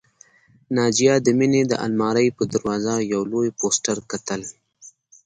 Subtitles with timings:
[0.75, 4.41] ناجیه د مينې د آلمارۍ پر دروازه یو لوی پوسټر کتل